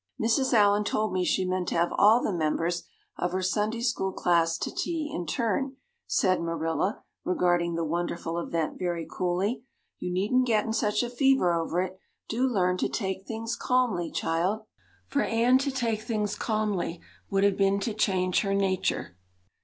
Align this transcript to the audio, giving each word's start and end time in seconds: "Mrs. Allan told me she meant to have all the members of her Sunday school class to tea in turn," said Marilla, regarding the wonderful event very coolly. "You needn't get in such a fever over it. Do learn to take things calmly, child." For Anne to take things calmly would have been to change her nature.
"Mrs. 0.19 0.51
Allan 0.51 0.83
told 0.83 1.13
me 1.13 1.23
she 1.23 1.45
meant 1.45 1.67
to 1.67 1.75
have 1.75 1.93
all 1.95 2.23
the 2.23 2.33
members 2.33 2.85
of 3.19 3.33
her 3.33 3.43
Sunday 3.43 3.81
school 3.81 4.11
class 4.11 4.57
to 4.57 4.71
tea 4.73 5.11
in 5.13 5.27
turn," 5.27 5.75
said 6.07 6.41
Marilla, 6.41 7.03
regarding 7.23 7.75
the 7.75 7.85
wonderful 7.85 8.39
event 8.39 8.79
very 8.79 9.05
coolly. 9.07 9.63
"You 9.99 10.11
needn't 10.11 10.47
get 10.47 10.65
in 10.65 10.73
such 10.73 11.03
a 11.03 11.09
fever 11.11 11.53
over 11.53 11.81
it. 11.83 11.99
Do 12.27 12.47
learn 12.47 12.77
to 12.77 12.89
take 12.89 13.27
things 13.27 13.55
calmly, 13.55 14.09
child." 14.09 14.63
For 15.07 15.21
Anne 15.21 15.59
to 15.59 15.69
take 15.71 16.01
things 16.01 16.33
calmly 16.35 16.99
would 17.29 17.43
have 17.43 17.55
been 17.57 17.79
to 17.81 17.93
change 17.93 18.41
her 18.41 18.55
nature. 18.55 19.15